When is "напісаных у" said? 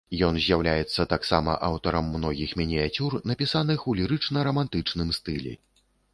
3.33-3.97